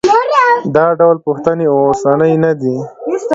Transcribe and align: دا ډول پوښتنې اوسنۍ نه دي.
دا 0.75 0.85
ډول 0.99 1.17
پوښتنې 1.25 1.65
اوسنۍ 1.75 2.33
نه 2.43 2.51
دي. 2.61 2.75